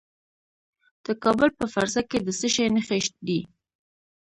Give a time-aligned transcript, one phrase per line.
[1.05, 3.39] د کابل په فرزه کې د څه شي نښې دي؟